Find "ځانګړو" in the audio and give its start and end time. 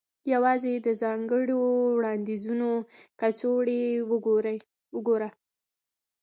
1.01-1.59